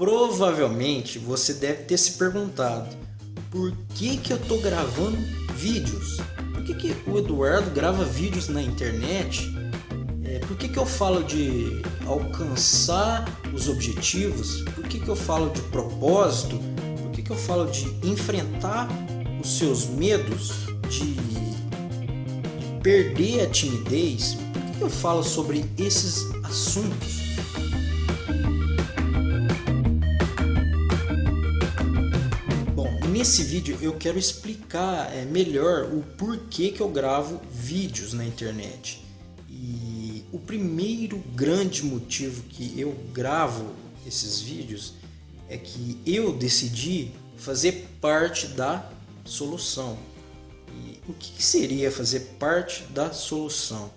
[0.00, 2.88] Provavelmente você deve ter se perguntado
[3.50, 5.18] por que, que eu estou gravando
[5.54, 6.16] vídeos?
[6.54, 9.46] Por que, que o Eduardo grava vídeos na internet?
[10.24, 14.62] É, por que, que eu falo de alcançar os objetivos?
[14.74, 16.58] Por que, que eu falo de propósito?
[17.02, 18.88] Por que, que eu falo de enfrentar
[19.38, 20.64] os seus medos?
[20.88, 24.38] De, de perder a timidez?
[24.50, 27.29] Por que, que eu falo sobre esses assuntos?
[33.20, 39.04] Nesse vídeo eu quero explicar é, melhor o porquê que eu gravo vídeos na internet.
[39.46, 43.74] E o primeiro grande motivo que eu gravo
[44.06, 44.94] esses vídeos
[45.50, 48.90] é que eu decidi fazer parte da
[49.26, 49.98] solução.
[50.70, 53.90] E o que seria fazer parte da solução?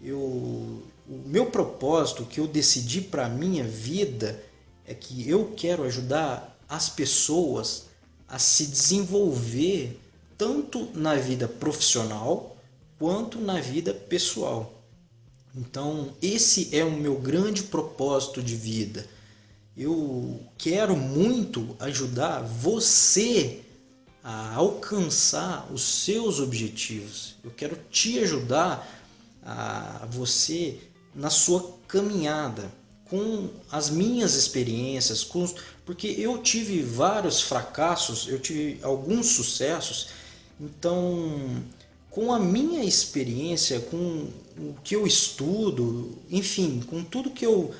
[0.00, 4.40] Eu, o meu propósito que eu decidi para minha vida
[4.86, 7.87] é que eu quero ajudar as pessoas
[8.28, 9.98] a se desenvolver
[10.36, 12.56] tanto na vida profissional
[12.98, 14.74] quanto na vida pessoal.
[15.56, 19.06] Então, esse é o meu grande propósito de vida.
[19.76, 23.62] Eu quero muito ajudar você
[24.22, 27.36] a alcançar os seus objetivos.
[27.42, 28.86] Eu quero te ajudar
[29.42, 30.78] a você
[31.14, 32.70] na sua caminhada
[33.08, 35.46] com as minhas experiências, com
[35.84, 40.08] porque eu tive vários fracassos, eu tive alguns sucessos,
[40.60, 41.62] então
[42.10, 44.28] com a minha experiência, com
[44.58, 47.74] o que eu estudo, enfim, com tudo que eu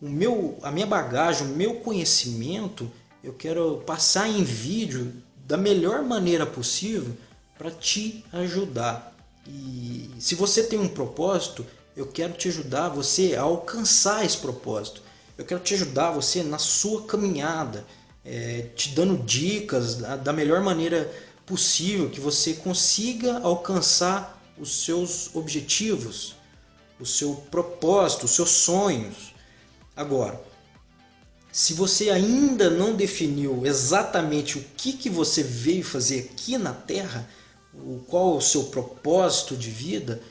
[0.00, 2.90] o meu a minha bagagem, o meu conhecimento,
[3.22, 5.12] eu quero passar em vídeo
[5.46, 7.16] da melhor maneira possível
[7.56, 9.16] para te ajudar.
[9.46, 11.64] E se você tem um propósito,
[11.96, 15.02] eu quero te ajudar você a alcançar esse propósito.
[15.36, 17.86] Eu quero te ajudar você na sua caminhada,
[18.24, 21.10] é, te dando dicas da, da melhor maneira
[21.44, 26.36] possível que você consiga alcançar os seus objetivos,
[27.00, 29.34] o seu propósito, os seus sonhos.
[29.96, 30.40] Agora,
[31.50, 37.28] se você ainda não definiu exatamente o que, que você veio fazer aqui na Terra,
[37.74, 40.22] o qual é o seu propósito de vida,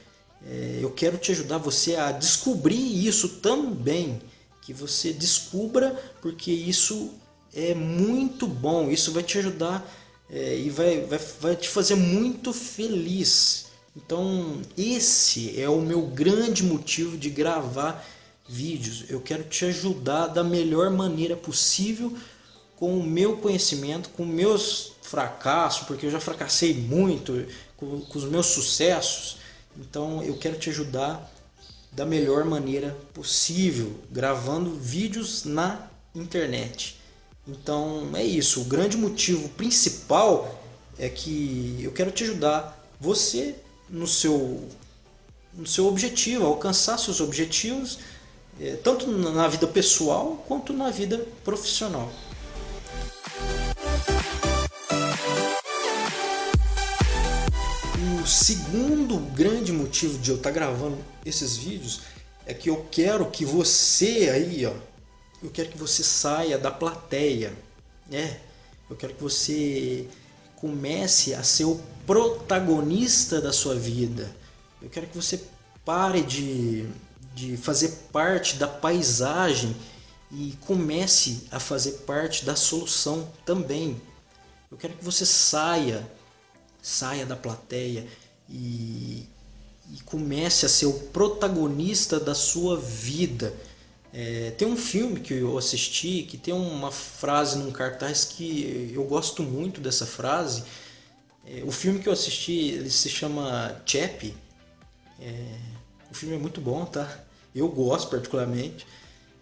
[0.48, 4.22] é, eu quero te ajudar você a descobrir isso também
[4.62, 7.12] que você descubra, porque isso
[7.54, 9.86] é muito bom, isso vai te ajudar
[10.30, 13.66] é, e vai, vai, vai te fazer muito feliz.
[13.96, 18.06] Então, esse é o meu grande motivo de gravar
[18.48, 19.06] vídeos.
[19.10, 22.16] Eu quero te ajudar da melhor maneira possível
[22.78, 28.26] com o meu conhecimento, com meus fracassos, porque eu já fracassei muito, com, com os
[28.26, 29.41] meus sucessos.
[29.78, 31.32] Então, eu quero te ajudar
[31.92, 37.02] da melhor maneira possível, gravando vídeos na internet.
[37.48, 38.62] Então é isso.
[38.62, 40.60] O grande motivo principal
[40.98, 43.56] é que eu quero te ajudar você
[43.90, 44.68] no seu
[45.54, 48.00] no seu objetivo, alcançar seus objetivos,
[48.58, 52.10] é, tanto na vida pessoal quanto na vida profissional.
[58.32, 62.02] Segundo grande motivo de eu estar tá gravando esses vídeos
[62.46, 64.74] é que eu quero que você aí, ó,
[65.44, 67.54] eu quero que você saia da plateia,
[68.10, 68.40] né?
[68.90, 70.08] Eu quero que você
[70.56, 74.34] comece a ser o protagonista da sua vida.
[74.82, 75.44] Eu quero que você
[75.84, 76.88] pare de,
[77.36, 79.76] de fazer parte da paisagem
[80.32, 84.02] e comece a fazer parte da solução também.
[84.72, 86.10] Eu quero que você saia
[86.82, 88.08] saia da plateia
[88.52, 89.28] e,
[89.94, 93.54] e comece a ser o protagonista da sua vida.
[94.14, 99.04] É, tem um filme que eu assisti que tem uma frase num cartaz que eu
[99.06, 100.64] gosto muito dessa frase.
[101.46, 104.36] É, o filme que eu assisti ele se chama Chappie.
[105.20, 105.56] É,
[106.10, 107.24] o filme é muito bom, tá?
[107.56, 108.86] Eu gosto particularmente.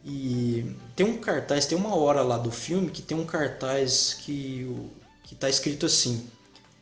[0.05, 4.89] E tem um cartaz, tem uma hora lá do filme que tem um cartaz que
[5.23, 6.27] que está escrito assim: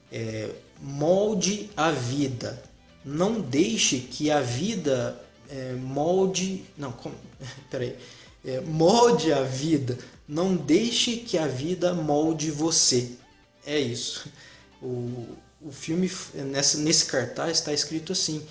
[0.10, 0.50] é,
[0.82, 2.62] molde a vida.
[3.04, 5.20] Não deixe que a vida
[5.50, 6.64] é, molde.
[6.78, 6.94] Não,
[7.70, 7.96] peraí.
[8.46, 9.98] É, molde a vida.
[10.28, 13.12] Não deixe que a vida molde você.
[13.66, 14.30] É isso.
[14.82, 15.26] O,
[15.62, 18.42] o filme, nessa, nesse cartaz, está escrito assim.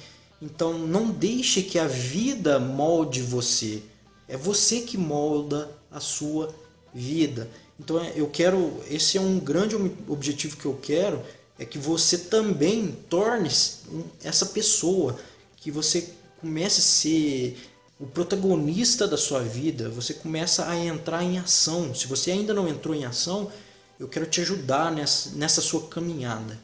[0.41, 3.83] Então, não deixe que a vida molde você.
[4.29, 6.55] É você que molda a sua
[6.93, 7.49] vida.
[7.79, 8.83] Então, eu quero.
[8.91, 9.77] Esse é um grande
[10.09, 11.23] objetivo que eu quero
[11.59, 13.49] é que você também torne
[14.23, 15.19] essa pessoa,
[15.57, 16.11] que você
[16.41, 17.59] comece a ser
[17.99, 21.95] o protagonista da sua vida, você começa a entrar em ação.
[21.95, 23.51] Se você ainda não entrou em ação,
[23.99, 26.59] eu quero te ajudar nessa, nessa sua caminhada.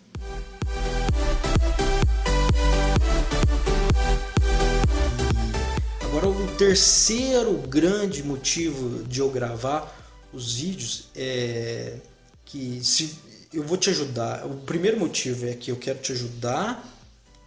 [6.22, 9.92] agora o terceiro grande motivo de eu gravar
[10.32, 11.96] os vídeos é
[12.44, 13.18] que se
[13.52, 14.46] eu vou te ajudar.
[14.46, 16.82] O primeiro motivo é que eu quero te ajudar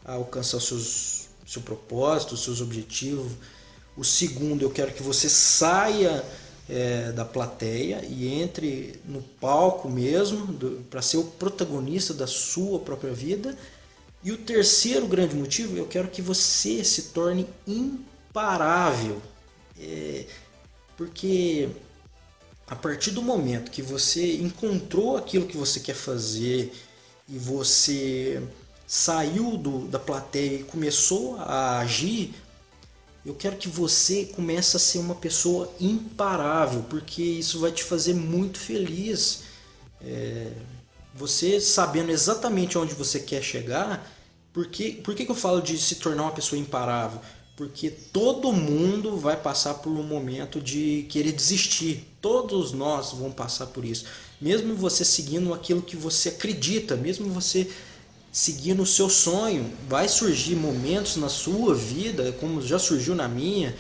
[0.04, 3.32] a alcançar seus, seu propósito, seus objetivos.
[3.98, 6.24] O segundo, eu quero que você saia
[6.70, 10.54] é, da plateia e entre no palco mesmo
[10.90, 13.58] para ser o protagonista da sua própria vida.
[14.24, 19.22] E o terceiro grande motivo, eu quero que você se torne imparável.
[19.80, 20.26] É,
[20.98, 21.70] porque
[22.68, 26.74] a partir do momento que você encontrou aquilo que você quer fazer
[27.28, 28.42] e você
[28.88, 32.34] saiu do, da plateia e começou a agir,
[33.26, 38.14] eu quero que você comece a ser uma pessoa imparável, porque isso vai te fazer
[38.14, 39.44] muito feliz.
[40.02, 40.52] É,
[41.14, 44.12] você sabendo exatamente onde você quer chegar,
[44.54, 47.20] por que, por que, que eu falo de se tornar uma pessoa imparável?
[47.56, 52.06] Porque todo mundo vai passar por um momento de querer desistir.
[52.20, 54.06] Todos nós vamos passar por isso.
[54.42, 57.70] Mesmo você seguindo aquilo que você acredita, mesmo você
[58.30, 63.74] seguindo o seu sonho, vai surgir momentos na sua vida, como já surgiu na minha,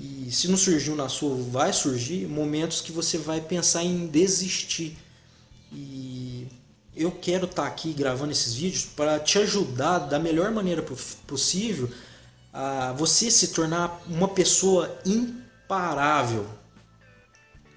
[0.00, 4.96] e se não surgiu na sua, vai surgir momentos que você vai pensar em desistir.
[5.70, 6.46] E
[6.96, 10.82] eu quero estar aqui gravando esses vídeos para te ajudar da melhor maneira
[11.26, 11.90] possível
[12.54, 16.46] a você se tornar uma pessoa imparável.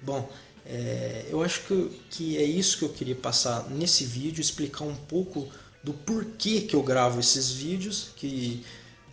[0.00, 0.30] Bom,
[0.64, 4.94] é, eu acho que, que é isso que eu queria passar nesse vídeo, explicar um
[4.94, 5.48] pouco
[5.82, 8.64] do porquê que eu gravo esses vídeos, que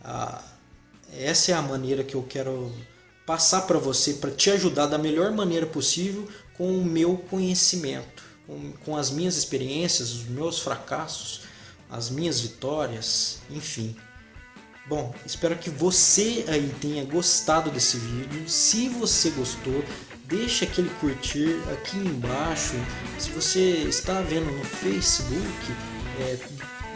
[0.04, 0.44] a,
[1.18, 2.72] essa é a maneira que eu quero
[3.26, 8.72] passar para você, para te ajudar da melhor maneira possível com o meu conhecimento, com,
[8.84, 11.42] com as minhas experiências, os meus fracassos,
[11.90, 13.96] as minhas vitórias, enfim.
[14.88, 18.48] Bom, espero que você aí tenha gostado desse vídeo.
[18.48, 19.84] Se você gostou,
[20.26, 22.76] deixa aquele curtir aqui embaixo.
[23.18, 23.60] Se você
[23.90, 25.74] está vendo no Facebook,
[26.20, 26.38] é,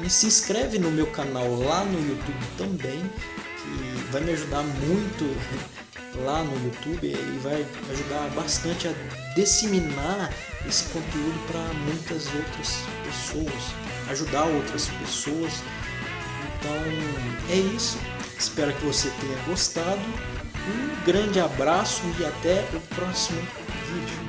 [0.07, 3.01] se inscreve no meu canal lá no YouTube também,
[3.57, 5.35] que vai me ajudar muito
[6.23, 8.93] lá no YouTube e vai ajudar bastante a
[9.33, 10.31] disseminar
[10.67, 13.63] esse conteúdo para muitas outras pessoas,
[14.09, 15.53] ajudar outras pessoas
[16.59, 16.75] então
[17.49, 17.97] é isso.
[18.37, 19.99] Espero que você tenha gostado.
[20.67, 23.41] Um grande abraço e até o próximo
[23.87, 24.28] vídeo.